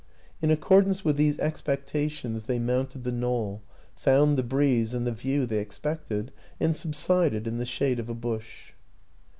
[0.41, 3.61] In accordance with these expectations they mounted the knoll,
[3.95, 8.15] found the breeze and the view they expected, and subsided in the shade of a
[8.15, 8.73] bush.